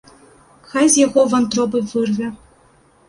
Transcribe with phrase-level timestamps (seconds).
[0.71, 2.33] Хай з яго вантробы вырве.